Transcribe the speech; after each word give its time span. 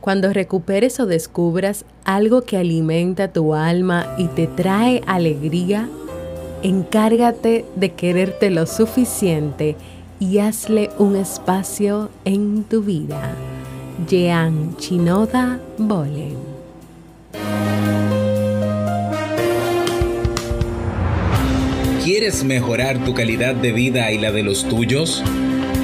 Cuando 0.00 0.32
recuperes 0.32 1.00
o 1.00 1.06
descubras 1.06 1.84
algo 2.04 2.42
que 2.42 2.56
alimenta 2.56 3.32
tu 3.32 3.54
alma 3.54 4.14
y 4.16 4.28
te 4.28 4.46
trae 4.46 5.02
alegría, 5.06 5.88
encárgate 6.62 7.64
de 7.76 7.92
quererte 7.92 8.50
lo 8.50 8.66
suficiente 8.66 9.76
y 10.20 10.38
hazle 10.38 10.90
un 10.98 11.16
espacio 11.16 12.10
en 12.24 12.64
tu 12.64 12.82
vida. 12.82 13.34
Jean 14.08 14.76
Chinoda 14.76 15.58
Bolen. 15.76 16.36
¿Quieres 22.04 22.42
mejorar 22.44 23.04
tu 23.04 23.14
calidad 23.14 23.54
de 23.54 23.72
vida 23.72 24.10
y 24.12 24.18
la 24.18 24.32
de 24.32 24.42
los 24.42 24.66
tuyos? 24.66 25.22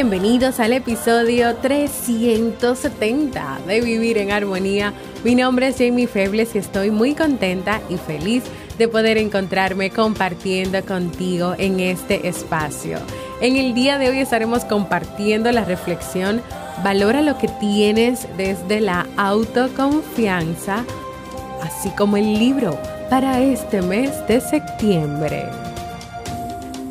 Bienvenidos 0.00 0.60
al 0.60 0.72
episodio 0.72 1.56
370 1.56 3.60
de 3.66 3.82
Vivir 3.82 4.16
en 4.16 4.32
Armonía. 4.32 4.94
Mi 5.24 5.34
nombre 5.34 5.68
es 5.68 5.76
Jamie 5.76 6.06
Febles 6.06 6.54
y 6.54 6.58
estoy 6.58 6.90
muy 6.90 7.14
contenta 7.14 7.82
y 7.90 7.98
feliz 7.98 8.44
de 8.78 8.88
poder 8.88 9.18
encontrarme 9.18 9.90
compartiendo 9.90 10.82
contigo 10.86 11.54
en 11.58 11.80
este 11.80 12.26
espacio. 12.26 12.96
En 13.42 13.56
el 13.56 13.74
día 13.74 13.98
de 13.98 14.08
hoy 14.08 14.20
estaremos 14.20 14.64
compartiendo 14.64 15.52
la 15.52 15.66
reflexión 15.66 16.40
Valora 16.82 17.20
lo 17.20 17.36
que 17.36 17.48
tienes 17.48 18.26
desde 18.38 18.80
la 18.80 19.06
autoconfianza, 19.18 20.86
así 21.62 21.90
como 21.90 22.16
el 22.16 22.38
libro 22.38 22.80
para 23.10 23.42
este 23.42 23.82
mes 23.82 24.12
de 24.26 24.40
septiembre. 24.40 25.44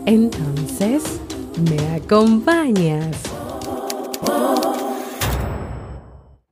Entonces, 0.06 1.20
¿Me 1.60 1.96
acompañas? 1.96 3.22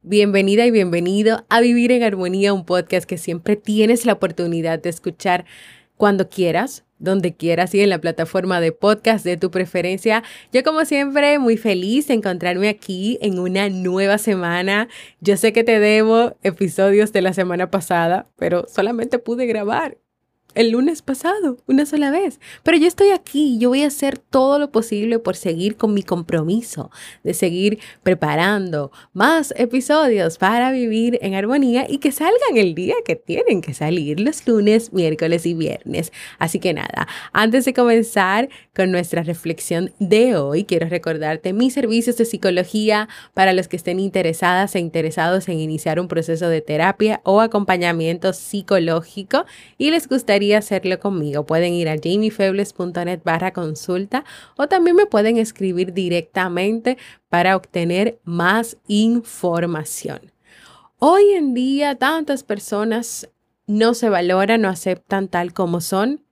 Bienvenida 0.01 0.65
y 0.65 0.71
bienvenido 0.71 1.45
a 1.47 1.61
Vivir 1.61 1.93
en 1.93 2.03
Armonía, 2.03 2.53
un 2.53 2.65
podcast 2.65 3.07
que 3.07 3.17
siempre 3.17 3.55
tienes 3.55 4.05
la 4.05 4.13
oportunidad 4.13 4.79
de 4.81 4.89
escuchar 4.89 5.45
cuando 5.95 6.27
quieras, 6.27 6.83
donde 6.99 7.35
quieras 7.35 7.73
y 7.73 7.79
en 7.79 7.89
la 7.89 8.01
plataforma 8.01 8.59
de 8.59 8.73
podcast 8.73 9.23
de 9.23 9.37
tu 9.37 9.49
preferencia. 9.49 10.23
Yo 10.51 10.63
como 10.63 10.83
siempre 10.83 11.39
muy 11.39 11.55
feliz 11.55 12.09
de 12.09 12.15
encontrarme 12.15 12.67
aquí 12.67 13.17
en 13.21 13.39
una 13.39 13.69
nueva 13.69 14.17
semana. 14.17 14.89
Yo 15.21 15.37
sé 15.37 15.53
que 15.53 15.63
te 15.63 15.79
debo 15.79 16.35
episodios 16.43 17.13
de 17.13 17.21
la 17.21 17.31
semana 17.31 17.71
pasada, 17.71 18.27
pero 18.35 18.65
solamente 18.67 19.19
pude 19.19 19.45
grabar 19.45 19.97
el 20.57 20.71
lunes 20.71 21.03
pasado, 21.03 21.57
una 21.67 21.85
sola 21.85 22.09
vez. 22.09 22.39
Pero 22.63 22.77
yo 22.77 22.87
estoy 22.87 23.11
aquí, 23.11 23.59
yo 23.59 23.69
voy 23.69 23.83
a 23.83 23.87
hacer 23.87 24.17
todo 24.17 24.57
lo 24.57 24.71
posible 24.71 25.19
por 25.19 25.35
seguir 25.35 25.77
con 25.77 25.93
mi 25.93 26.01
compromiso 26.01 26.89
de 27.23 27.35
seguir 27.35 27.77
preparando 28.01 28.91
más 29.13 29.53
episodios 29.55 30.39
para 30.39 30.71
vivir 30.71 31.19
en 31.21 31.35
armonía 31.35 31.85
y 31.87 31.99
que 31.99 32.11
salgan 32.11 32.57
el 32.57 32.73
día 32.73 32.95
que 33.05 33.15
tienen 33.15 33.61
que 33.61 33.75
salir, 33.75 34.19
los 34.19 34.47
lunes, 34.47 34.91
miércoles 34.93 35.45
y 35.45 35.53
viernes. 35.53 36.11
Así 36.39 36.59
que 36.59 36.73
nada, 36.73 37.07
antes 37.33 37.65
de 37.65 37.73
comenzar 37.73 38.49
con 38.75 38.91
nuestra 38.91 39.21
reflexión 39.21 39.91
de 39.99 40.37
hoy, 40.37 40.63
quiero 40.63 40.89
recordarte 40.89 41.53
mis 41.53 41.75
servicios 41.75 42.17
de 42.17 42.25
psicología 42.25 43.09
para 43.35 43.53
los 43.53 43.67
que 43.67 43.75
estén 43.75 43.99
interesadas 43.99 44.75
e 44.75 44.79
interesados 44.79 45.47
en 45.49 45.59
iniciar 45.59 45.99
un 45.99 46.07
proceso 46.07 46.49
de 46.49 46.61
terapia 46.61 47.21
o 47.23 47.41
acompañamiento 47.41 48.33
psicológico 48.33 49.45
y 49.77 49.91
les 49.91 50.07
gustaría 50.07 50.46
hacerlo 50.53 50.99
conmigo, 50.99 51.45
pueden 51.45 51.73
ir 51.73 51.89
a 51.89 51.97
jamiefebles.net 51.97 53.21
barra 53.23 53.53
consulta 53.53 54.23
o 54.55 54.67
también 54.67 54.95
me 54.95 55.05
pueden 55.05 55.37
escribir 55.37 55.93
directamente 55.93 56.97
para 57.29 57.55
obtener 57.55 58.19
más 58.23 58.77
información. 58.87 60.31
Hoy 60.99 61.33
en 61.33 61.53
día 61.53 61.95
tantas 61.95 62.43
personas 62.43 63.29
no 63.67 63.93
se 63.93 64.09
valoran, 64.09 64.61
no 64.61 64.69
aceptan 64.69 65.27
tal 65.27 65.53
como 65.53 65.81
son. 65.81 66.23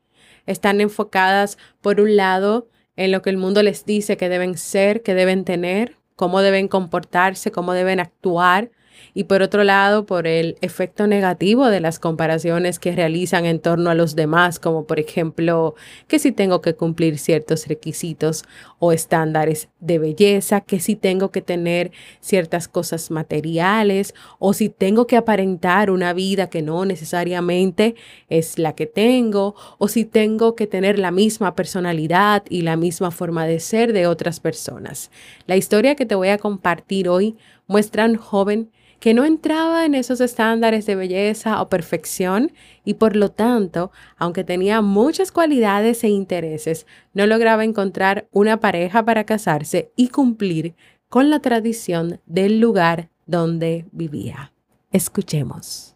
Están 0.45 0.81
enfocadas, 0.81 1.57
por 1.81 1.99
un 1.99 2.15
lado, 2.15 2.69
en 2.95 3.11
lo 3.11 3.21
que 3.21 3.29
el 3.29 3.37
mundo 3.37 3.61
les 3.61 3.85
dice 3.85 4.17
que 4.17 4.29
deben 4.29 4.57
ser, 4.57 5.03
que 5.03 5.13
deben 5.13 5.43
tener, 5.43 5.97
cómo 6.15 6.41
deben 6.41 6.67
comportarse, 6.67 7.51
cómo 7.51 7.73
deben 7.73 7.99
actuar, 7.99 8.71
y 9.13 9.25
por 9.25 9.41
otro 9.41 9.63
lado 9.63 10.05
por 10.05 10.27
el 10.27 10.57
efecto 10.61 11.07
negativo 11.07 11.67
de 11.67 11.79
las 11.79 11.99
comparaciones 11.99 12.79
que 12.79 12.95
realizan 12.95 13.45
en 13.45 13.59
torno 13.59 13.89
a 13.89 13.95
los 13.95 14.15
demás, 14.15 14.59
como 14.59 14.85
por 14.85 14.99
ejemplo 14.99 15.75
que 16.07 16.19
si 16.19 16.31
tengo 16.31 16.61
que 16.61 16.75
cumplir 16.75 17.17
ciertos 17.17 17.67
requisitos 17.67 18.43
o 18.79 18.91
estándares 18.91 19.69
de 19.79 19.99
belleza, 19.99 20.61
que 20.61 20.79
si 20.79 20.95
tengo 20.95 21.31
que 21.31 21.41
tener 21.41 21.91
ciertas 22.19 22.67
cosas 22.67 23.11
materiales 23.11 24.13
o 24.39 24.53
si 24.53 24.69
tengo 24.69 25.07
que 25.07 25.17
aparentar 25.17 25.89
una 25.91 26.13
vida 26.13 26.49
que 26.49 26.61
no 26.61 26.85
necesariamente 26.85 27.95
es 28.29 28.57
la 28.57 28.73
que 28.73 28.85
tengo 28.85 29.55
o 29.77 29.87
si 29.87 30.05
tengo 30.05 30.55
que 30.55 30.67
tener 30.67 30.99
la 30.99 31.11
misma 31.11 31.55
personalidad 31.55 32.43
y 32.49 32.61
la 32.61 32.75
misma 32.75 33.11
forma 33.11 33.45
de 33.45 33.59
ser 33.59 33.93
de 33.93 34.07
otras 34.07 34.39
personas. 34.39 35.11
La 35.47 35.55
historia 35.55 35.95
que 35.95 36.05
te 36.05 36.15
voy 36.15 36.29
a 36.29 36.37
compartir 36.37 37.09
hoy 37.09 37.35
muestra 37.67 38.05
un 38.05 38.15
joven 38.15 38.71
que 39.05 39.13
no 39.13 39.23
entraba 39.23 39.85
en 39.85 39.93
esos 39.93 40.19
estándares 40.19 40.87
de 40.87 40.95
belleza 40.95 41.61
o 41.61 41.69
perfección 41.69 42.51
y 42.83 42.95
por 42.95 43.15
lo 43.15 43.29
tanto, 43.29 43.91
aunque 44.17 44.43
tenía 44.43 44.81
muchas 44.81 45.31
cualidades 45.31 46.03
e 46.03 46.09
intereses, 46.09 46.87
no 47.13 47.27
lograba 47.27 47.63
encontrar 47.63 48.27
una 48.31 48.59
pareja 48.59 49.05
para 49.05 49.23
casarse 49.23 49.91
y 49.95 50.07
cumplir 50.07 50.73
con 51.07 51.29
la 51.29 51.39
tradición 51.39 52.19
del 52.25 52.59
lugar 52.59 53.11
donde 53.27 53.85
vivía. 53.91 54.51
Escuchemos. 54.91 55.94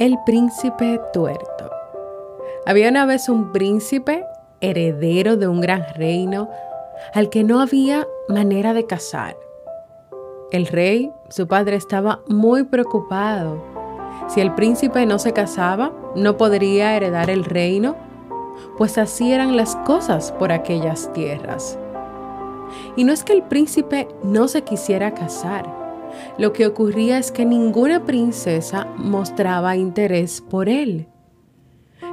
El 0.00 0.18
príncipe 0.24 0.98
tuerto. 1.12 1.70
Había 2.64 2.88
una 2.88 3.04
vez 3.04 3.28
un 3.28 3.52
príncipe 3.52 4.24
heredero 4.62 5.36
de 5.36 5.46
un 5.46 5.60
gran 5.60 5.84
reino 5.94 6.48
al 7.12 7.28
que 7.28 7.44
no 7.44 7.60
había 7.60 8.08
manera 8.26 8.72
de 8.72 8.86
casar. 8.86 9.36
El 10.52 10.68
rey, 10.68 11.12
su 11.28 11.46
padre, 11.46 11.76
estaba 11.76 12.20
muy 12.28 12.64
preocupado. 12.64 13.62
Si 14.28 14.40
el 14.40 14.54
príncipe 14.54 15.04
no 15.04 15.18
se 15.18 15.34
casaba, 15.34 15.92
no 16.16 16.38
podría 16.38 16.96
heredar 16.96 17.28
el 17.28 17.44
reino, 17.44 17.94
pues 18.78 18.96
así 18.96 19.34
eran 19.34 19.54
las 19.54 19.76
cosas 19.84 20.32
por 20.32 20.50
aquellas 20.50 21.12
tierras. 21.12 21.78
Y 22.96 23.04
no 23.04 23.12
es 23.12 23.22
que 23.22 23.34
el 23.34 23.42
príncipe 23.42 24.08
no 24.22 24.48
se 24.48 24.62
quisiera 24.62 25.12
casar, 25.12 25.79
Lo 26.38 26.52
que 26.52 26.66
ocurría 26.66 27.18
es 27.18 27.32
que 27.32 27.44
ninguna 27.44 28.04
princesa 28.04 28.86
mostraba 28.96 29.76
interés 29.76 30.40
por 30.40 30.68
él. 30.68 31.08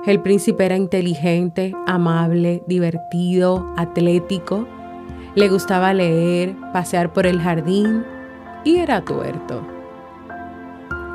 El 0.06 0.22
príncipe 0.22 0.66
era 0.66 0.78
inteligente, 0.78 1.74
amable, 1.86 2.64
divertido, 2.68 3.74
atlético, 3.76 4.68
le 5.36 5.50
gustaba 5.50 5.94
leer, 5.94 6.56
pasear 6.74 7.14
por 7.14 7.28
el 7.28 7.40
jardín 7.40 8.06
y 8.64 8.78
era 8.78 9.04
tuerto. 9.04 9.62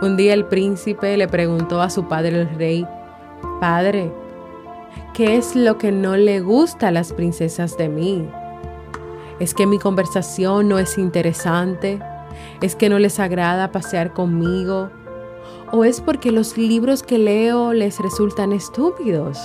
Un 0.01 0.17
día 0.17 0.35
el 0.35 0.45
príncipe 0.47 1.17
le 1.17 1.27
preguntó 1.27 1.81
a 1.81 1.91
su 1.91 2.07
padre 2.07 2.41
el 2.41 2.49
rey, 2.51 2.87
Padre, 3.61 4.13
¿qué 5.15 5.37
es 5.37 5.57
lo 5.57 5.79
que 5.79 5.93
no 5.93 6.17
le 6.17 6.41
gusta 6.41 6.89
a 6.89 6.91
las 6.91 7.13
princesas 7.13 7.77
de 7.77 7.89
mí? 7.89 8.29
¿Es 9.39 9.55
que 9.55 9.67
mi 9.67 9.79
conversación 9.79 10.69
no 10.69 10.79
es 10.79 10.99
interesante? 10.99 12.01
¿Es 12.61 12.77
que 12.77 12.89
no 12.89 12.99
les 12.99 13.19
agrada 13.21 13.73
pasear 13.73 14.13
conmigo? 14.13 14.91
¿O 15.71 15.85
es 15.85 16.01
porque 16.01 16.33
los 16.33 16.57
libros 16.57 17.03
que 17.03 17.19
leo 17.19 17.73
les 17.73 17.99
resultan 17.99 18.53
estúpidos? 18.53 19.39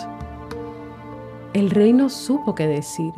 El 1.53 1.69
rey 1.69 1.93
no 1.93 2.09
supo 2.09 2.53
qué 2.55 2.67
decir. 2.67 3.13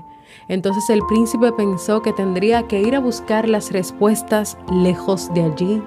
Entonces 0.47 0.89
el 0.89 1.01
príncipe 1.07 1.51
pensó 1.51 2.01
que 2.01 2.13
tendría 2.13 2.67
que 2.67 2.81
ir 2.81 2.95
a 2.95 2.99
buscar 2.99 3.49
las 3.49 3.71
respuestas 3.71 4.57
lejos 4.71 5.33
de 5.33 5.43
allí 5.43 5.83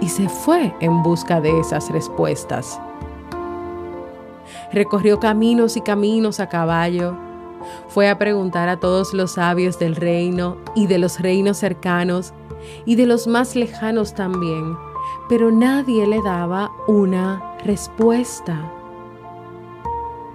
y 0.00 0.08
se 0.08 0.28
fue 0.28 0.74
en 0.80 1.02
busca 1.02 1.40
de 1.40 1.60
esas 1.60 1.90
respuestas. 1.90 2.80
Recorrió 4.72 5.20
caminos 5.20 5.76
y 5.76 5.80
caminos 5.80 6.40
a 6.40 6.48
caballo. 6.48 7.16
Fue 7.88 8.08
a 8.08 8.18
preguntar 8.18 8.68
a 8.68 8.80
todos 8.80 9.14
los 9.14 9.32
sabios 9.32 9.78
del 9.78 9.94
reino 9.94 10.56
y 10.74 10.86
de 10.86 10.98
los 10.98 11.20
reinos 11.20 11.58
cercanos 11.58 12.34
y 12.84 12.96
de 12.96 13.06
los 13.06 13.26
más 13.26 13.56
lejanos 13.56 14.14
también, 14.14 14.76
pero 15.28 15.50
nadie 15.50 16.06
le 16.06 16.20
daba 16.22 16.70
una 16.86 17.56
respuesta. 17.64 18.70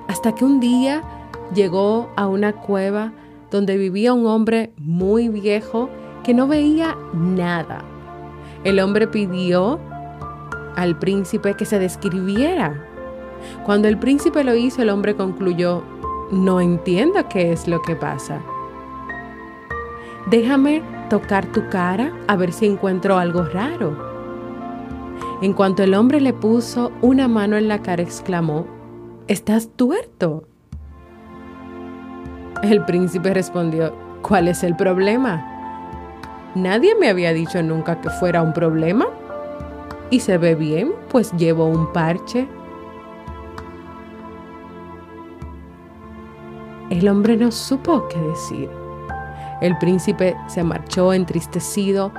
Hasta 0.07 0.33
que 0.33 0.45
un 0.45 0.59
día 0.59 1.03
llegó 1.53 2.09
a 2.15 2.27
una 2.27 2.53
cueva 2.53 3.11
donde 3.51 3.77
vivía 3.77 4.13
un 4.13 4.25
hombre 4.25 4.73
muy 4.77 5.29
viejo 5.29 5.89
que 6.23 6.33
no 6.33 6.47
veía 6.47 6.97
nada. 7.13 7.83
El 8.63 8.79
hombre 8.79 9.07
pidió 9.07 9.79
al 10.75 10.97
príncipe 10.99 11.55
que 11.55 11.65
se 11.65 11.79
describiera. 11.79 12.83
Cuando 13.65 13.87
el 13.87 13.97
príncipe 13.97 14.43
lo 14.43 14.55
hizo, 14.55 14.81
el 14.81 14.89
hombre 14.89 15.15
concluyó, 15.15 15.83
no 16.31 16.59
entiendo 16.59 17.27
qué 17.29 17.51
es 17.51 17.67
lo 17.67 17.81
que 17.81 17.95
pasa. 17.95 18.41
Déjame 20.29 20.81
tocar 21.09 21.45
tu 21.47 21.67
cara 21.69 22.11
a 22.27 22.35
ver 22.35 22.51
si 22.51 22.65
encuentro 22.65 23.17
algo 23.17 23.43
raro. 23.43 23.97
En 25.41 25.53
cuanto 25.53 25.83
el 25.83 25.93
hombre 25.93 26.19
le 26.19 26.33
puso 26.33 26.91
una 27.01 27.27
mano 27.27 27.57
en 27.57 27.67
la 27.67 27.81
cara, 27.81 28.01
exclamó, 28.01 28.65
Estás 29.27 29.69
tuerto. 29.75 30.45
El 32.63 32.83
príncipe 32.85 33.33
respondió, 33.33 33.93
¿cuál 34.21 34.47
es 34.47 34.63
el 34.63 34.75
problema? 34.75 35.45
Nadie 36.55 36.95
me 36.95 37.09
había 37.09 37.33
dicho 37.33 37.61
nunca 37.61 37.99
que 38.01 38.09
fuera 38.09 38.41
un 38.41 38.53
problema. 38.53 39.05
Y 40.09 40.21
se 40.21 40.37
ve 40.37 40.55
bien, 40.55 40.93
pues 41.09 41.33
llevo 41.33 41.65
un 41.65 41.91
parche. 41.91 42.47
El 46.89 47.07
hombre 47.09 47.35
no 47.35 47.51
supo 47.51 48.07
qué 48.07 48.17
decir. 48.19 48.86
El 49.61 49.77
príncipe 49.77 50.35
se 50.47 50.63
marchó 50.63 51.13
entristecido, 51.13 52.11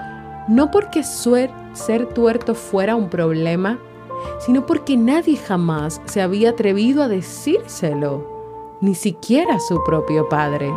no 0.48 0.70
porque 0.70 1.02
ser 1.02 2.06
tuerto 2.14 2.54
fuera 2.54 2.96
un 2.96 3.08
problema, 3.08 3.78
sino 4.40 4.66
porque 4.66 4.96
nadie 4.96 5.36
jamás 5.36 6.00
se 6.06 6.20
había 6.20 6.50
atrevido 6.50 7.02
a 7.02 7.08
decírselo 7.08 8.38
ni 8.80 8.94
siquiera 8.94 9.58
su 9.58 9.82
propio 9.84 10.28
padre. 10.28 10.72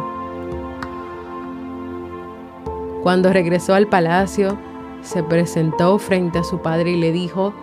Cuando 3.04 3.34
regresó 3.34 3.74
al 3.74 3.88
palacio, 3.88 4.58
se 5.02 5.24
presentó 5.24 5.98
frente 5.98 6.40
a 6.40 6.44
su 6.44 6.60
padre 6.60 6.92
y 6.92 6.98
le 6.98 7.12
dijo, 7.12 7.54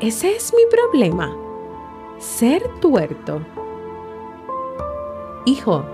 ese 0.00 0.34
es 0.34 0.52
mi 0.54 0.62
problema, 0.70 1.34
ser 2.18 2.62
tuerto. 2.80 3.40
Hijo, 5.44 5.84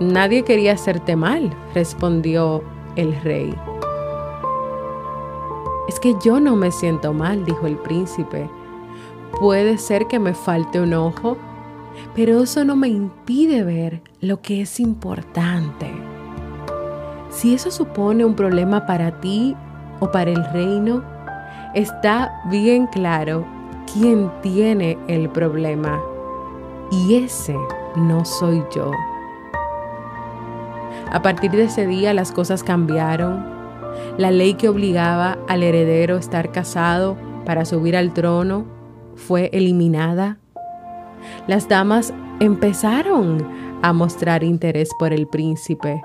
nadie 0.00 0.42
quería 0.42 0.72
hacerte 0.72 1.16
mal, 1.16 1.50
respondió 1.74 2.62
el 2.96 3.14
rey. 3.22 3.54
Es 5.88 6.00
que 6.00 6.14
yo 6.24 6.40
no 6.40 6.56
me 6.56 6.70
siento 6.70 7.12
mal, 7.12 7.44
dijo 7.44 7.66
el 7.66 7.76
príncipe. 7.76 8.48
Puede 9.38 9.78
ser 9.78 10.06
que 10.06 10.18
me 10.18 10.34
falte 10.34 10.80
un 10.80 10.94
ojo 10.94 11.36
pero 12.14 12.42
eso 12.42 12.64
no 12.64 12.76
me 12.76 12.88
impide 12.88 13.62
ver 13.62 14.00
lo 14.20 14.40
que 14.40 14.62
es 14.62 14.80
importante. 14.80 15.90
Si 17.30 17.54
eso 17.54 17.70
supone 17.70 18.24
un 18.24 18.34
problema 18.34 18.86
para 18.86 19.20
ti 19.20 19.56
o 20.00 20.10
para 20.10 20.30
el 20.30 20.44
reino, 20.52 21.02
está 21.74 22.42
bien 22.50 22.86
claro 22.86 23.44
quién 23.92 24.30
tiene 24.42 24.96
el 25.08 25.28
problema. 25.28 26.00
Y 26.90 27.16
ese 27.16 27.56
no 27.96 28.24
soy 28.24 28.62
yo. 28.74 28.90
A 31.14 31.22
partir 31.22 31.52
de 31.52 31.64
ese 31.64 31.86
día 31.86 32.12
las 32.12 32.30
cosas 32.30 32.62
cambiaron. 32.62 33.42
La 34.18 34.30
ley 34.30 34.54
que 34.54 34.68
obligaba 34.68 35.38
al 35.48 35.62
heredero 35.62 36.16
a 36.16 36.20
estar 36.20 36.52
casado 36.52 37.16
para 37.46 37.64
subir 37.64 37.96
al 37.96 38.12
trono 38.12 38.66
fue 39.14 39.48
eliminada 39.52 40.38
las 41.46 41.68
damas 41.68 42.12
empezaron 42.40 43.46
a 43.82 43.92
mostrar 43.92 44.44
interés 44.44 44.90
por 44.98 45.12
el 45.12 45.26
príncipe, 45.26 46.02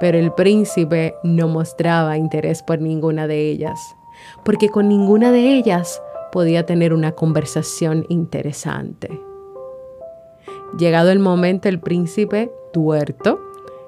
pero 0.00 0.18
el 0.18 0.32
príncipe 0.32 1.14
no 1.22 1.48
mostraba 1.48 2.18
interés 2.18 2.62
por 2.62 2.80
ninguna 2.80 3.26
de 3.26 3.50
ellas, 3.50 3.96
porque 4.44 4.68
con 4.68 4.88
ninguna 4.88 5.32
de 5.32 5.54
ellas 5.54 6.02
podía 6.32 6.66
tener 6.66 6.92
una 6.92 7.12
conversación 7.12 8.04
interesante. 8.08 9.20
Llegado 10.76 11.10
el 11.10 11.20
momento, 11.20 11.68
el 11.68 11.78
príncipe, 11.78 12.50
tuerto, 12.72 13.38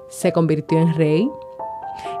se 0.09 0.31
convirtió 0.31 0.79
en 0.79 0.93
rey 0.93 1.29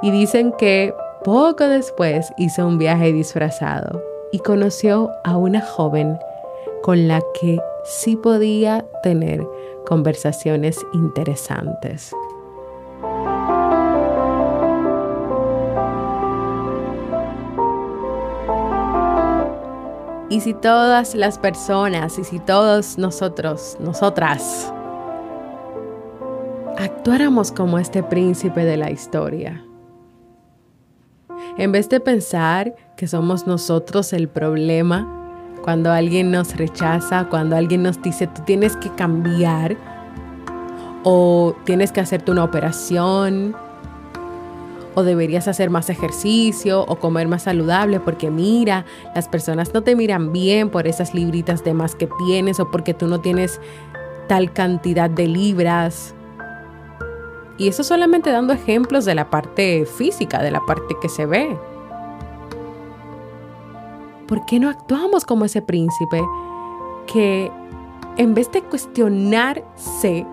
y 0.01 0.11
dicen 0.11 0.53
que 0.57 0.93
poco 1.23 1.67
después 1.67 2.31
hizo 2.37 2.67
un 2.67 2.77
viaje 2.77 3.11
disfrazado 3.11 4.01
y 4.31 4.39
conoció 4.39 5.11
a 5.23 5.37
una 5.37 5.61
joven 5.61 6.17
con 6.83 7.07
la 7.07 7.21
que 7.39 7.59
sí 7.83 8.15
podía 8.15 8.85
tener 9.03 9.45
conversaciones 9.85 10.79
interesantes. 10.93 12.13
Y 20.29 20.41
si 20.41 20.53
todas 20.53 21.15
las 21.15 21.39
personas 21.39 22.19
y 22.19 22.23
si 22.25 22.39
todos 22.39 22.97
nosotros, 22.97 23.77
nosotras, 23.79 24.73
actuáramos 26.77 27.51
como 27.51 27.79
este 27.79 28.03
príncipe 28.03 28.63
de 28.63 28.77
la 28.77 28.91
historia, 28.91 29.63
en 31.57 31.71
vez 31.71 31.89
de 31.89 31.99
pensar 31.99 32.75
que 32.95 33.07
somos 33.07 33.47
nosotros 33.47 34.13
el 34.13 34.27
problema, 34.27 35.13
cuando 35.63 35.91
alguien 35.91 36.31
nos 36.31 36.55
rechaza, 36.55 37.27
cuando 37.29 37.55
alguien 37.55 37.83
nos 37.83 38.01
dice 38.01 38.27
tú 38.27 38.41
tienes 38.45 38.77
que 38.77 38.89
cambiar 38.91 39.75
o 41.03 41.55
tienes 41.65 41.91
que 41.91 41.99
hacerte 41.99 42.31
una 42.31 42.43
operación 42.43 43.55
o 44.93 45.03
deberías 45.03 45.47
hacer 45.47 45.69
más 45.69 45.89
ejercicio 45.89 46.85
o 46.87 46.95
comer 46.97 47.27
más 47.27 47.43
saludable 47.43 47.99
porque 47.99 48.31
mira, 48.31 48.85
las 49.13 49.27
personas 49.27 49.73
no 49.73 49.83
te 49.83 49.95
miran 49.95 50.31
bien 50.31 50.69
por 50.69 50.87
esas 50.87 51.13
libritas 51.13 51.63
de 51.63 51.73
más 51.73 51.95
que 51.95 52.09
tienes 52.25 52.59
o 52.59 52.71
porque 52.71 52.93
tú 52.93 53.07
no 53.07 53.19
tienes 53.19 53.59
tal 54.27 54.53
cantidad 54.53 55.09
de 55.09 55.27
libras. 55.27 56.15
Y 57.57 57.67
eso 57.67 57.83
solamente 57.83 58.31
dando 58.31 58.53
ejemplos 58.53 59.05
de 59.05 59.15
la 59.15 59.29
parte 59.29 59.85
física, 59.85 60.41
de 60.41 60.51
la 60.51 60.61
parte 60.65 60.95
que 61.01 61.09
se 61.09 61.25
ve. 61.25 61.57
¿por 64.27 64.45
qué 64.45 64.59
no 64.59 64.69
actuamos 64.69 65.25
como 65.25 65.45
ese 65.45 65.61
príncipe 65.61 66.21
que 67.11 67.51
en 68.17 68.33
vez 68.33 68.51
de 68.51 68.61
cuestionarse, 68.61 70.25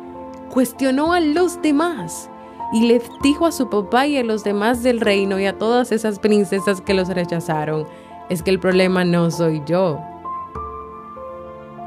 cuestionó 0.52 1.12
a 1.12 1.20
los 1.20 1.62
demás 1.62 2.30
y 2.72 2.86
le 2.86 3.00
dijo 3.22 3.46
a 3.46 3.52
su 3.52 3.70
papá 3.70 4.06
y 4.06 4.16
a 4.16 4.24
los 4.24 4.42
demás 4.42 4.82
del 4.82 5.00
reino 5.00 5.38
y 5.38 5.46
a 5.46 5.58
todas 5.58 5.92
esas 5.92 6.18
princesas 6.18 6.80
que 6.80 6.94
los 6.94 7.08
rechazaron, 7.08 7.86
es 8.28 8.42
que 8.42 8.50
el 8.50 8.58
problema 8.58 9.04
no 9.04 9.30
soy 9.30 9.62
yo. 9.64 10.00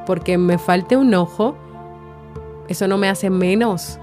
Porque 0.06 0.38
me 0.38 0.58
falte 0.58 0.96
un 0.96 1.14
ojo, 1.14 1.56
eso 2.70 2.88
no 2.88 2.98
me 2.98 3.10
hace 3.10 3.30
menos. 3.30 4.00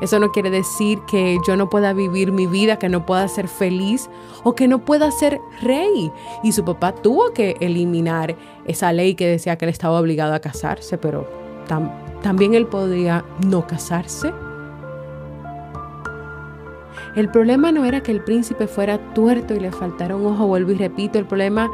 Eso 0.00 0.18
no 0.18 0.32
quiere 0.32 0.50
decir 0.50 1.00
que 1.06 1.38
yo 1.46 1.56
no 1.56 1.68
pueda 1.70 1.92
vivir 1.92 2.32
mi 2.32 2.46
vida, 2.46 2.78
que 2.78 2.88
no 2.88 3.06
pueda 3.06 3.26
ser 3.28 3.48
feliz 3.48 4.08
o 4.44 4.54
que 4.54 4.68
no 4.68 4.84
pueda 4.84 5.10
ser 5.10 5.40
rey. 5.62 6.12
Y 6.42 6.52
su 6.52 6.64
papá 6.64 6.92
tuvo 6.92 7.32
que 7.32 7.56
eliminar 7.60 8.36
esa 8.64 8.92
ley 8.92 9.14
que 9.14 9.26
decía 9.26 9.56
que 9.56 9.64
él 9.64 9.70
estaba 9.70 10.00
obligado 10.00 10.34
a 10.34 10.40
casarse, 10.40 10.98
pero 10.98 11.28
también 12.22 12.54
él 12.54 12.66
podía 12.66 13.24
no 13.46 13.66
casarse. 13.66 14.32
El 17.16 17.28
problema 17.28 17.72
no 17.72 17.84
era 17.84 18.02
que 18.02 18.12
el 18.12 18.22
príncipe 18.22 18.66
fuera 18.66 18.98
tuerto 19.14 19.54
y 19.54 19.60
le 19.60 19.72
faltara 19.72 20.14
un 20.14 20.26
ojo, 20.26 20.46
vuelvo 20.46 20.70
y 20.70 20.76
repito, 20.76 21.18
el 21.18 21.26
problema 21.26 21.68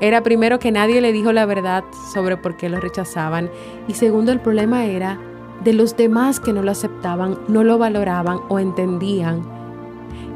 era 0.00 0.22
primero 0.22 0.58
que 0.58 0.72
nadie 0.72 1.00
le 1.00 1.12
dijo 1.12 1.32
la 1.32 1.46
verdad 1.46 1.84
sobre 2.12 2.36
por 2.36 2.56
qué 2.56 2.68
lo 2.68 2.80
rechazaban 2.80 3.50
y 3.86 3.94
segundo 3.94 4.32
el 4.32 4.40
problema 4.40 4.84
era 4.84 5.18
de 5.64 5.72
los 5.72 5.96
demás 5.96 6.40
que 6.40 6.52
no 6.52 6.62
lo 6.62 6.70
aceptaban, 6.70 7.38
no 7.48 7.62
lo 7.64 7.78
valoraban 7.78 8.40
o 8.48 8.58
entendían 8.58 9.42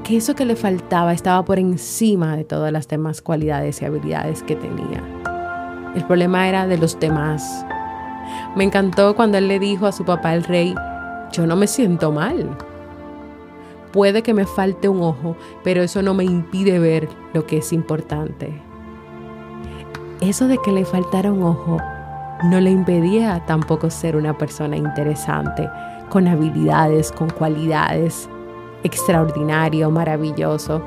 que 0.04 0.16
eso 0.16 0.36
que 0.36 0.44
le 0.44 0.54
faltaba 0.54 1.12
estaba 1.12 1.44
por 1.44 1.58
encima 1.58 2.36
de 2.36 2.44
todas 2.44 2.72
las 2.72 2.86
demás 2.86 3.22
cualidades 3.22 3.82
y 3.82 3.86
habilidades 3.86 4.44
que 4.44 4.54
tenía. 4.54 5.02
El 5.96 6.04
problema 6.04 6.48
era 6.48 6.68
de 6.68 6.78
los 6.78 7.00
demás. 7.00 7.66
Me 8.54 8.62
encantó 8.62 9.16
cuando 9.16 9.38
él 9.38 9.48
le 9.48 9.58
dijo 9.58 9.86
a 9.86 9.92
su 9.92 10.04
papá 10.04 10.34
el 10.34 10.44
rey, 10.44 10.74
yo 11.32 11.44
no 11.46 11.56
me 11.56 11.66
siento 11.66 12.12
mal. 12.12 12.56
Puede 13.92 14.22
que 14.22 14.32
me 14.32 14.46
falte 14.46 14.88
un 14.88 15.02
ojo, 15.02 15.36
pero 15.64 15.82
eso 15.82 16.02
no 16.02 16.14
me 16.14 16.22
impide 16.22 16.78
ver 16.78 17.08
lo 17.34 17.44
que 17.46 17.56
es 17.58 17.72
importante. 17.72 18.52
Eso 20.20 20.46
de 20.46 20.58
que 20.58 20.70
le 20.70 20.84
faltara 20.84 21.32
un 21.32 21.42
ojo 21.42 21.78
no 22.44 22.60
le 22.60 22.70
impedía 22.70 23.42
tampoco 23.46 23.90
ser 23.90 24.16
una 24.16 24.36
persona 24.36 24.76
interesante, 24.76 25.68
con 26.10 26.28
habilidades, 26.28 27.10
con 27.12 27.30
cualidades, 27.30 28.28
extraordinario, 28.84 29.90
maravilloso, 29.90 30.82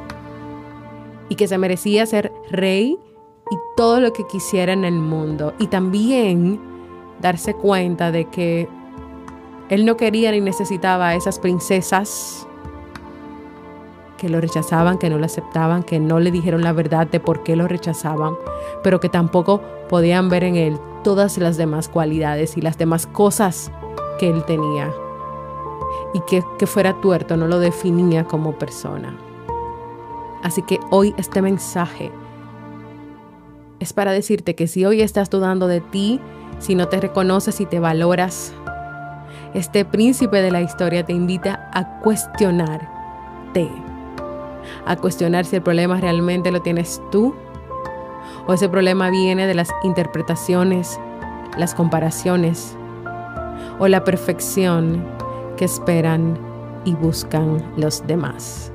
y 1.28 1.36
que 1.36 1.48
se 1.48 1.58
merecía 1.58 2.06
ser 2.06 2.32
rey 2.52 2.98
y 3.52 3.56
todo 3.76 4.00
lo 4.00 4.14
que 4.14 4.26
quisiera 4.28 4.74
en 4.74 4.86
el 4.86 4.94
mundo. 4.94 5.54
Y 5.60 5.68
también 5.68 6.60
darse 7.22 7.54
cuenta 7.54 8.12
de 8.12 8.26
que 8.26 8.68
él 9.70 9.86
no 9.86 9.98
quería 9.98 10.32
ni 10.32 10.42
necesitaba 10.42 11.10
a 11.10 11.16
esas 11.16 11.40
princesas 11.40 12.48
que 14.18 14.30
lo 14.30 14.42
rechazaban, 14.42 14.98
que 14.98 15.10
no 15.10 15.18
lo 15.18 15.26
aceptaban, 15.26 15.84
que 15.84 16.00
no 16.00 16.20
le 16.20 16.32
dijeron 16.32 16.64
la 16.64 16.74
verdad 16.74 17.08
de 17.08 17.20
por 17.20 17.44
qué 17.44 17.56
lo 17.56 17.68
rechazaban, 17.68 18.36
pero 18.84 19.00
que 19.00 19.10
tampoco 19.10 19.62
podían 19.88 20.30
ver 20.30 20.44
en 20.44 20.56
él 20.56 20.80
todas 21.04 21.38
las 21.38 21.58
demás 21.58 21.90
cualidades 21.90 22.58
y 22.58 22.62
las 22.62 22.78
demás 22.78 23.08
cosas 23.08 23.72
que 24.20 24.30
él 24.30 24.44
tenía. 24.46 24.92
Y 26.14 26.22
que, 26.22 26.42
fuera 26.66 27.00
tuerto 27.02 27.38
no 27.38 27.48
lo 27.48 27.60
definía 27.60 28.26
como 28.26 28.58
persona. 28.58 29.16
Así 30.44 30.62
que 30.62 30.80
hoy 30.90 31.14
este 31.18 31.42
mensaje 31.42 32.12
es 33.80 33.94
para 33.94 34.12
decirte 34.12 34.56
que 34.56 34.68
si 34.68 34.86
hoy 34.86 35.02
estás 35.02 35.30
dudando 35.30 35.68
de 35.68 35.82
ti, 35.82 36.20
si 36.60 36.76
no 36.76 36.88
te 36.88 37.00
reconoces 37.00 37.62
y 37.62 37.66
te 37.66 37.80
valoras, 37.80 38.54
este 39.54 39.86
príncipe 39.86 40.42
de 40.42 40.52
la 40.52 40.62
historia 40.62 41.06
te 41.06 41.14
invita 41.14 41.70
a 41.74 42.00
cuestionarte 42.00 43.70
a 44.86 44.96
cuestionar 44.96 45.46
si 45.46 45.56
el 45.58 45.62
problema 45.62 46.00
realmente 46.00 46.52
lo 46.52 46.62
tienes 46.62 47.02
tú 47.12 47.36
o 48.48 48.54
ese 48.54 48.70
problema 48.70 49.10
viene 49.10 49.48
de 49.48 49.54
las 49.54 49.70
interpretaciones, 49.84 51.00
las 51.58 51.74
comparaciones 51.74 52.76
o 53.80 53.88
la 53.88 54.04
perfección 54.04 55.06
que 55.58 55.66
esperan 55.66 56.38
y 56.86 56.94
buscan 56.94 57.64
los 57.78 58.06
demás. 58.08 58.72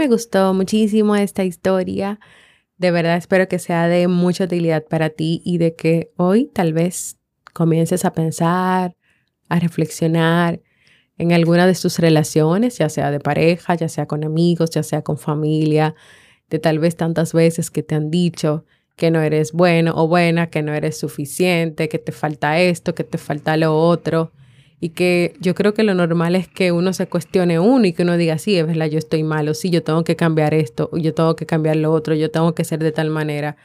Me 0.00 0.08
gustó 0.08 0.54
muchísimo 0.54 1.14
esta 1.14 1.44
historia. 1.44 2.18
De 2.78 2.90
verdad 2.90 3.18
espero 3.18 3.48
que 3.48 3.58
sea 3.58 3.86
de 3.86 4.08
mucha 4.08 4.44
utilidad 4.44 4.82
para 4.86 5.10
ti 5.10 5.42
y 5.44 5.58
de 5.58 5.74
que 5.74 6.10
hoy 6.16 6.46
tal 6.54 6.72
vez 6.72 7.18
comiences 7.52 8.06
a 8.06 8.14
pensar, 8.14 8.96
a 9.50 9.60
reflexionar 9.60 10.62
en 11.18 11.32
alguna 11.32 11.66
de 11.66 11.74
tus 11.74 11.98
relaciones, 11.98 12.78
ya 12.78 12.88
sea 12.88 13.10
de 13.10 13.20
pareja, 13.20 13.74
ya 13.74 13.90
sea 13.90 14.06
con 14.06 14.24
amigos, 14.24 14.70
ya 14.70 14.82
sea 14.82 15.02
con 15.02 15.18
familia, 15.18 15.94
de 16.48 16.58
tal 16.58 16.78
vez 16.78 16.96
tantas 16.96 17.34
veces 17.34 17.70
que 17.70 17.82
te 17.82 17.94
han 17.94 18.10
dicho 18.10 18.64
que 18.96 19.10
no 19.10 19.20
eres 19.20 19.52
bueno 19.52 19.92
o 19.94 20.08
buena, 20.08 20.48
que 20.48 20.62
no 20.62 20.72
eres 20.72 20.96
suficiente, 20.98 21.90
que 21.90 21.98
te 21.98 22.12
falta 22.12 22.58
esto, 22.58 22.94
que 22.94 23.04
te 23.04 23.18
falta 23.18 23.58
lo 23.58 23.78
otro 23.78 24.32
y 24.80 24.90
que 24.90 25.34
yo 25.40 25.54
creo 25.54 25.74
que 25.74 25.82
lo 25.82 25.94
normal 25.94 26.34
es 26.34 26.48
que 26.48 26.72
uno 26.72 26.94
se 26.94 27.06
cuestione 27.06 27.60
uno 27.60 27.84
y 27.86 27.92
que 27.92 28.02
uno 28.02 28.16
diga, 28.16 28.38
sí, 28.38 28.56
es 28.56 28.66
verdad, 28.66 28.86
yo 28.86 28.98
estoy 28.98 29.22
malo, 29.22 29.52
sí, 29.52 29.68
yo 29.68 29.82
tengo 29.82 30.04
que 30.04 30.16
cambiar 30.16 30.54
esto, 30.54 30.90
yo 30.94 31.12
tengo 31.12 31.36
que 31.36 31.44
cambiar 31.44 31.76
lo 31.76 31.92
otro, 31.92 32.14
yo 32.14 32.30
tengo 32.30 32.54
que 32.54 32.64
ser 32.64 32.78
de 32.78 32.90
tal 32.90 33.10
manera, 33.10 33.56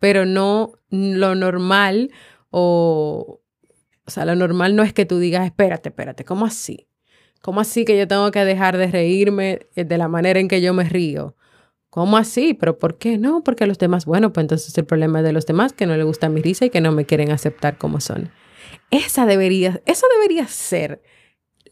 pero 0.00 0.26
no 0.26 0.72
lo 0.90 1.36
normal 1.36 2.10
o, 2.50 3.40
o 4.04 4.10
sea, 4.10 4.24
lo 4.24 4.34
normal 4.34 4.74
no 4.74 4.82
es 4.82 4.92
que 4.92 5.06
tú 5.06 5.18
digas, 5.18 5.46
espérate, 5.46 5.90
espérate, 5.90 6.24
¿cómo 6.24 6.44
así? 6.44 6.88
¿Cómo 7.40 7.60
así 7.60 7.84
que 7.84 7.96
yo 7.96 8.08
tengo 8.08 8.30
que 8.30 8.44
dejar 8.44 8.76
de 8.76 8.86
reírme 8.88 9.66
de 9.76 9.98
la 9.98 10.08
manera 10.08 10.40
en 10.40 10.48
que 10.48 10.60
yo 10.60 10.74
me 10.74 10.84
río? 10.84 11.36
¿Cómo 11.90 12.16
así? 12.16 12.54
¿Pero 12.54 12.78
por 12.78 12.98
qué? 12.98 13.18
No, 13.18 13.44
porque 13.44 13.66
los 13.66 13.78
demás, 13.78 14.06
bueno, 14.06 14.32
pues 14.32 14.42
entonces 14.44 14.76
el 14.76 14.84
problema 14.84 15.20
es 15.20 15.26
de 15.26 15.32
los 15.32 15.46
demás 15.46 15.72
que 15.72 15.86
no 15.86 15.96
les 15.96 16.06
gusta 16.06 16.28
mi 16.28 16.42
risa 16.42 16.64
y 16.64 16.70
que 16.70 16.80
no 16.80 16.90
me 16.90 17.04
quieren 17.04 17.30
aceptar 17.30 17.78
como 17.78 18.00
son. 18.00 18.30
Esa 18.90 19.26
debería, 19.26 19.82
eso 19.86 20.06
debería 20.16 20.46
ser 20.46 21.02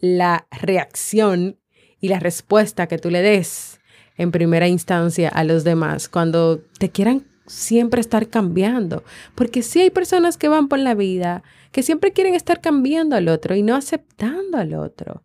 la 0.00 0.46
reacción 0.50 1.58
y 2.00 2.08
la 2.08 2.18
respuesta 2.18 2.88
que 2.88 2.98
tú 2.98 3.10
le 3.10 3.22
des 3.22 3.80
en 4.16 4.32
primera 4.32 4.68
instancia 4.68 5.28
a 5.28 5.44
los 5.44 5.64
demás 5.64 6.08
cuando 6.08 6.58
te 6.78 6.90
quieran 6.90 7.26
siempre 7.46 8.00
estar 8.00 8.28
cambiando. 8.28 9.04
Porque 9.34 9.62
sí 9.62 9.80
hay 9.80 9.90
personas 9.90 10.36
que 10.36 10.48
van 10.48 10.68
por 10.68 10.78
la 10.78 10.94
vida 10.94 11.42
que 11.70 11.82
siempre 11.82 12.12
quieren 12.12 12.34
estar 12.34 12.60
cambiando 12.60 13.16
al 13.16 13.28
otro 13.28 13.54
y 13.54 13.62
no 13.62 13.74
aceptando 13.74 14.58
al 14.58 14.74
otro. 14.74 15.24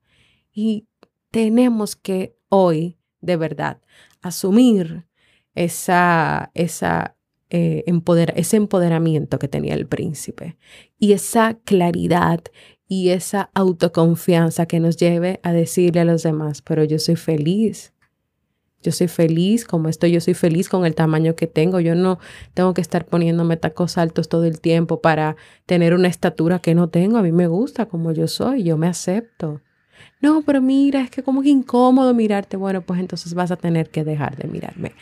Y 0.52 0.88
tenemos 1.32 1.96
que 1.96 2.38
hoy, 2.50 2.98
de 3.20 3.36
verdad, 3.36 3.82
asumir 4.22 5.06
esa, 5.54 6.52
esa 6.54 7.17
eh, 7.50 7.84
ese 8.36 8.58
empoderamiento 8.58 9.40
que 9.40 9.48
tenía 9.48 9.74
el 9.74 9.88
príncipe 9.88 10.58
y 11.00 11.14
esa 11.14 11.58
claridad 11.64 12.42
y 12.88 13.10
esa 13.10 13.50
autoconfianza 13.54 14.66
que 14.66 14.80
nos 14.80 14.98
lleve 14.98 15.40
a 15.44 15.52
decirle 15.52 16.02
a 16.02 16.06
los 16.06 16.24
demás, 16.24 16.62
pero 16.62 16.84
yo 16.84 17.00
soy 17.00 17.16
feliz. 17.16 17.94
Yo 18.84 18.92
soy 18.92 19.08
feliz 19.08 19.66
como 19.66 19.90
estoy, 19.90 20.12
yo 20.12 20.22
soy 20.22 20.34
feliz 20.34 20.70
con 20.70 20.86
el 20.86 20.96
tamaño 20.96 21.36
que 21.36 21.48
tengo. 21.48 21.80
Yo 21.80 21.96
no 21.96 22.20
tengo 22.54 22.74
que 22.74 22.82
estar 22.82 23.06
poniéndome 23.06 23.58
tacos 23.58 23.98
altos 23.98 24.30
todo 24.30 24.46
el 24.46 24.62
tiempo 24.62 25.02
para 25.02 25.36
tener 25.66 25.94
una 25.94 26.08
estatura 26.08 26.60
que 26.60 26.76
no 26.76 26.88
tengo. 26.88 27.18
A 27.18 27.24
mí 27.24 27.32
me 27.32 27.48
gusta 27.48 27.88
como 27.88 28.12
yo 28.12 28.28
soy, 28.28 28.64
yo 28.64 28.78
me 28.78 28.88
acepto. 28.88 29.62
No, 30.22 30.44
pero 30.44 30.62
mira, 30.62 31.02
es 31.02 31.10
que 31.10 31.24
como 31.24 31.42
es 31.42 31.48
incómodo 31.48 32.14
mirarte. 32.14 32.56
Bueno, 32.56 32.82
pues 32.82 33.00
entonces 33.00 33.34
vas 33.34 33.52
a 33.52 33.58
tener 33.58 33.90
que 33.90 34.04
dejar 34.04 34.38
de 34.38 34.48
mirarme. 34.48 34.94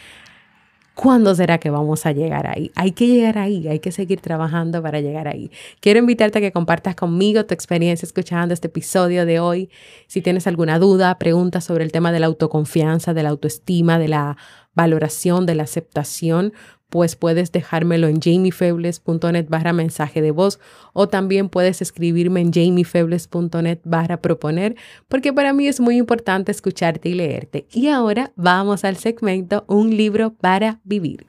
¿Cuándo 0.96 1.36
será 1.36 1.58
que 1.58 1.70
vamos 1.70 2.06
a 2.06 2.14
llegar 2.14 2.48
ahí? 2.48 2.72
Hay 2.74 2.94
que 2.94 3.06
llegar 3.06 3.38
ahí, 3.38 3.68
hay 3.68 3.80
que 3.80 3.92
seguir 3.92 4.22
trabajando 4.22 4.82
para 4.82 5.02
llegar 5.02 5.28
ahí. 5.28 5.52
Quiero 5.82 6.00
invitarte 6.00 6.38
a 6.38 6.42
que 6.42 6.54
compartas 6.54 6.96
conmigo 6.96 7.46
tu 7.46 7.54
experiencia 7.54 8.06
escuchando 8.06 8.54
este 8.54 8.68
episodio 8.68 9.26
de 9.26 9.42
hoy. 9.42 9.70
Si 10.08 10.22
tienes 10.22 10.48
alguna 10.48 10.80
duda, 10.80 11.20
pregunta 11.20 11.60
sobre 11.60 11.84
el 11.84 11.92
tema 11.92 12.14
de 12.14 12.22
la 12.22 12.28
autoconfianza, 12.28 13.14
de 13.14 13.24
la 13.24 13.30
autoestima, 13.30 14.00
de 14.00 14.08
la 14.08 14.38
valoración, 14.74 15.46
de 15.46 15.56
la 15.56 15.64
aceptación, 15.64 16.54
pues 16.90 17.16
puedes 17.16 17.52
dejármelo 17.52 18.08
en 18.08 18.20
jamiefebles.net 18.22 19.48
barra 19.50 19.74
mensaje 19.74 20.22
de 20.22 20.32
voz 20.32 20.60
o 20.94 21.08
también 21.08 21.50
puedes 21.50 21.82
escribirme 21.82 22.42
en 22.42 22.54
jamiefebles.net 22.54 23.80
barra 23.84 24.22
proponer 24.22 24.76
porque 25.08 25.34
para 25.34 25.54
mí 25.54 25.68
es 25.68 25.80
muy 25.80 25.98
importante 25.98 26.52
escucharte 26.52 27.10
y 27.10 27.14
leerte. 27.14 27.68
Y 27.72 27.88
ahora 27.88 28.32
vamos 28.36 28.84
al 28.84 28.98
segmento 28.98 29.66
Un 29.68 29.96
libro 29.96 30.34
para 30.34 30.80
vivir. 30.84 31.28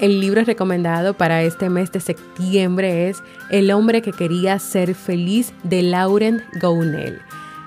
El 0.00 0.20
libro 0.20 0.44
recomendado 0.44 1.14
para 1.14 1.42
este 1.44 1.70
mes 1.70 1.90
de 1.90 2.00
septiembre 2.00 3.08
es 3.08 3.22
El 3.48 3.70
hombre 3.70 4.02
que 4.02 4.12
quería 4.12 4.58
ser 4.58 4.94
feliz 4.94 5.54
de 5.62 5.82
Laurent 5.82 6.42
Gounel. 6.60 7.20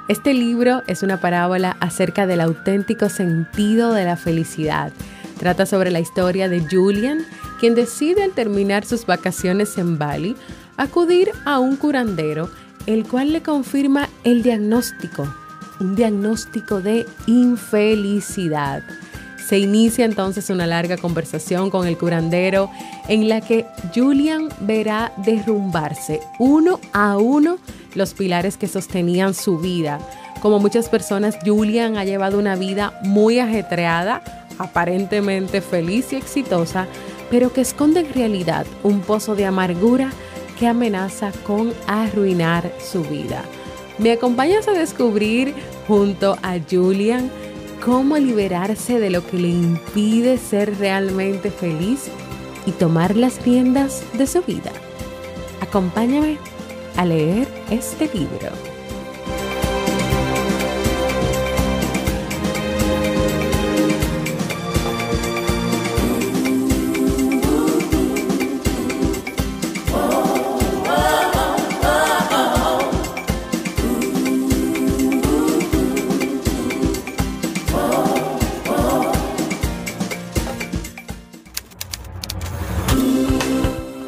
Este 0.07 0.33
libro 0.33 0.83
es 0.87 1.03
una 1.03 1.19
parábola 1.19 1.75
acerca 1.81 2.27
del 2.27 2.39
auténtico 2.39 3.09
sentido 3.09 3.91
de 3.91 4.05
la 4.05 4.15
felicidad. 4.15 4.93
Trata 5.37 5.65
sobre 5.65 5.91
la 5.91 5.99
historia 5.99 6.47
de 6.47 6.65
Julian, 6.65 7.25
quien 7.59 7.75
decide 7.75 8.23
al 8.23 8.31
terminar 8.31 8.85
sus 8.85 9.05
vacaciones 9.05 9.77
en 9.77 9.97
Bali 9.97 10.37
acudir 10.77 11.31
a 11.43 11.59
un 11.59 11.75
curandero, 11.75 12.49
el 12.85 13.05
cual 13.05 13.33
le 13.33 13.43
confirma 13.43 14.07
el 14.23 14.43
diagnóstico, 14.43 15.27
un 15.81 15.97
diagnóstico 15.97 16.79
de 16.79 17.05
infelicidad. 17.25 18.83
Se 19.45 19.59
inicia 19.59 20.05
entonces 20.05 20.49
una 20.49 20.67
larga 20.67 20.95
conversación 20.95 21.69
con 21.69 21.85
el 21.85 21.97
curandero 21.97 22.69
en 23.09 23.27
la 23.27 23.41
que 23.41 23.65
Julian 23.93 24.47
verá 24.61 25.11
derrumbarse 25.17 26.21
uno 26.39 26.79
a 26.93 27.17
uno 27.17 27.57
los 27.97 28.13
pilares 28.13 28.55
que 28.57 28.67
sostenían 28.67 29.33
su 29.33 29.57
vida. 29.57 29.99
Como 30.41 30.59
muchas 30.59 30.87
personas, 30.87 31.37
Julian 31.45 31.97
ha 31.97 32.05
llevado 32.05 32.39
una 32.39 32.55
vida 32.55 32.99
muy 33.03 33.39
ajetreada, 33.39 34.21
aparentemente 34.59 35.61
feliz 35.61 36.13
y 36.13 36.15
exitosa, 36.15 36.87
pero 37.29 37.51
que 37.51 37.61
esconde 37.61 38.01
en 38.01 38.13
realidad 38.13 38.65
un 38.83 39.01
pozo 39.01 39.35
de 39.35 39.45
amargura 39.45 40.11
que 40.57 40.67
amenaza 40.67 41.31
con 41.45 41.73
arruinar 41.87 42.71
su 42.79 43.03
vida. 43.03 43.43
¿Me 43.97 44.11
acompañas 44.11 44.67
a 44.67 44.73
descubrir 44.73 45.53
junto 45.87 46.37
a 46.43 46.57
Julian 46.69 47.31
cómo 47.83 48.17
liberarse 48.17 48.99
de 48.99 49.09
lo 49.09 49.25
que 49.25 49.37
le 49.37 49.49
impide 49.49 50.37
ser 50.37 50.77
realmente 50.77 51.51
feliz 51.51 52.05
y 52.65 52.71
tomar 52.71 53.15
las 53.15 53.43
riendas 53.43 54.03
de 54.13 54.27
su 54.27 54.41
vida? 54.43 54.71
Acompáñame 55.61 56.37
a 56.97 57.05
leer 57.05 57.47
este 57.69 58.09
libro. 58.13 58.76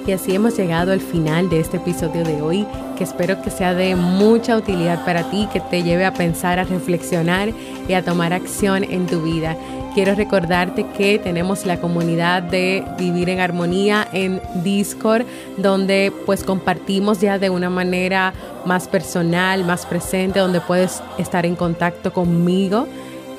Y 0.09 0.11
así 0.11 0.33
hemos 0.33 0.57
llegado 0.57 0.91
al 0.91 1.01
final 1.01 1.51
de 1.51 1.59
este 1.59 1.77
episodio 1.77 2.23
de 2.23 2.41
hoy, 2.41 2.65
que 2.97 3.03
espero 3.03 3.43
que 3.43 3.51
sea 3.51 3.75
de 3.75 3.95
mucha 3.95 4.57
utilidad 4.57 5.05
para 5.05 5.29
ti, 5.29 5.47
que 5.53 5.59
te 5.59 5.83
lleve 5.83 6.03
a 6.03 6.15
pensar, 6.15 6.57
a 6.57 6.63
reflexionar 6.63 7.51
y 7.87 7.93
a 7.93 8.03
tomar 8.03 8.33
acción 8.33 8.83
en 8.83 9.05
tu 9.05 9.21
vida. 9.21 9.55
Quiero 9.93 10.15
recordarte 10.15 10.87
que 10.97 11.19
tenemos 11.19 11.67
la 11.67 11.79
comunidad 11.79 12.41
de 12.41 12.83
Vivir 12.97 13.29
en 13.29 13.39
Armonía 13.39 14.07
en 14.11 14.41
Discord, 14.63 15.27
donde 15.57 16.11
pues 16.25 16.43
compartimos 16.43 17.21
ya 17.21 17.37
de 17.37 17.51
una 17.51 17.69
manera 17.69 18.33
más 18.65 18.87
personal, 18.87 19.63
más 19.63 19.85
presente, 19.85 20.39
donde 20.39 20.59
puedes 20.59 21.03
estar 21.19 21.45
en 21.45 21.55
contacto 21.55 22.11
conmigo 22.11 22.87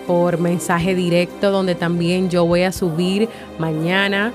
por 0.07 0.39
mensaje 0.39 0.95
directo, 0.95 1.50
donde 1.50 1.75
también 1.75 2.31
yo 2.31 2.47
voy 2.47 2.62
a 2.62 2.71
subir 2.71 3.29
mañana 3.59 4.33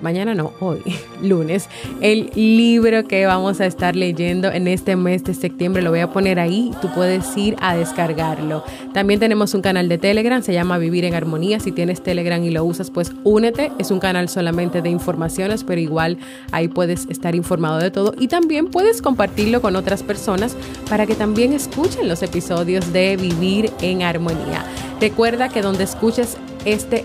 mañana 0.00 0.34
no, 0.34 0.52
hoy, 0.60 0.82
lunes, 1.22 1.68
el 2.00 2.30
libro 2.34 3.06
que 3.06 3.26
vamos 3.26 3.60
a 3.60 3.66
estar 3.66 3.96
leyendo 3.96 4.50
en 4.50 4.68
este 4.68 4.96
mes 4.96 5.24
de 5.24 5.34
septiembre. 5.34 5.82
Lo 5.82 5.90
voy 5.90 6.00
a 6.00 6.10
poner 6.12 6.38
ahí, 6.38 6.70
tú 6.80 6.88
puedes 6.94 7.36
ir 7.36 7.56
a 7.60 7.76
descargarlo. 7.76 8.64
También 8.92 9.20
tenemos 9.20 9.54
un 9.54 9.62
canal 9.62 9.88
de 9.88 9.98
Telegram, 9.98 10.42
se 10.42 10.52
llama 10.52 10.78
Vivir 10.78 11.04
en 11.04 11.14
Armonía. 11.14 11.60
Si 11.60 11.72
tienes 11.72 12.02
Telegram 12.02 12.42
y 12.42 12.50
lo 12.50 12.64
usas, 12.64 12.90
pues 12.90 13.12
únete. 13.24 13.72
Es 13.78 13.90
un 13.90 14.00
canal 14.00 14.28
solamente 14.28 14.82
de 14.82 14.90
informaciones, 14.90 15.64
pero 15.64 15.80
igual 15.80 16.18
ahí 16.52 16.68
puedes 16.68 17.06
estar 17.08 17.34
informado 17.34 17.78
de 17.78 17.90
todo. 17.90 18.14
Y 18.18 18.28
también 18.28 18.68
puedes 18.68 19.02
compartirlo 19.02 19.60
con 19.60 19.76
otras 19.76 20.02
personas 20.02 20.56
para 20.88 21.06
que 21.06 21.14
también 21.14 21.52
escuchen 21.52 22.08
los 22.08 22.22
episodios 22.22 22.92
de 22.92 23.16
Vivir 23.16 23.70
en 23.80 24.02
Armonía. 24.02 24.64
Recuerda 25.00 25.48
que 25.48 25.62
donde 25.62 25.84
escuches 25.84 26.36
este 26.64 27.04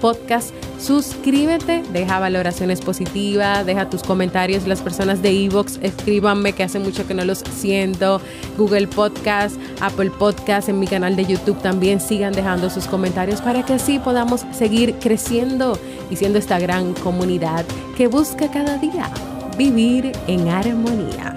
podcast. 0.00 0.52
Suscríbete, 0.82 1.84
deja 1.92 2.18
valoraciones 2.18 2.80
positivas, 2.80 3.64
deja 3.64 3.88
tus 3.88 4.02
comentarios. 4.02 4.66
Las 4.66 4.82
personas 4.82 5.22
de 5.22 5.30
Evox, 5.30 5.78
escríbanme 5.80 6.54
que 6.54 6.64
hace 6.64 6.80
mucho 6.80 7.06
que 7.06 7.14
no 7.14 7.24
los 7.24 7.44
siento. 7.54 8.20
Google 8.58 8.88
Podcast, 8.88 9.54
Apple 9.80 10.10
Podcast, 10.10 10.68
en 10.68 10.80
mi 10.80 10.88
canal 10.88 11.14
de 11.14 11.24
YouTube 11.24 11.62
también 11.62 12.00
sigan 12.00 12.32
dejando 12.32 12.68
sus 12.68 12.86
comentarios 12.88 13.40
para 13.40 13.64
que 13.64 13.74
así 13.74 14.00
podamos 14.00 14.44
seguir 14.50 14.96
creciendo 14.96 15.78
y 16.10 16.16
siendo 16.16 16.40
esta 16.40 16.58
gran 16.58 16.94
comunidad 16.94 17.64
que 17.96 18.08
busca 18.08 18.50
cada 18.50 18.76
día 18.78 19.08
vivir 19.56 20.10
en 20.26 20.48
armonía. 20.48 21.32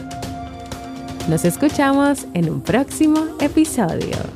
Nos 1.29 1.45
escuchamos 1.45 2.25
en 2.33 2.49
un 2.49 2.61
próximo 2.61 3.27
episodio. 3.39 4.34